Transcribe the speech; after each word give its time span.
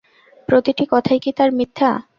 প্রতিটি 0.49 0.83
কথাই 0.91 1.19
কি 1.23 1.31
তার 1.37 1.49
মিথ্যা? 1.57 1.89